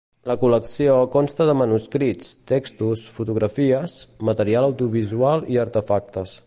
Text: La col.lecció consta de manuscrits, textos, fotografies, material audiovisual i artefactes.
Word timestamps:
La 0.29 0.35
col.lecció 0.43 0.93
consta 1.15 1.45
de 1.49 1.55
manuscrits, 1.59 2.31
textos, 2.53 3.05
fotografies, 3.19 3.97
material 4.31 4.71
audiovisual 4.71 5.51
i 5.57 5.63
artefactes. 5.67 6.39